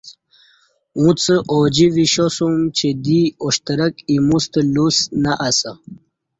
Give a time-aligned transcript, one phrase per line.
[0.99, 5.71] اُݩڅ اوجی وشاسوم چہ دی اوشترک ایموستہ لُوس نہ اسہ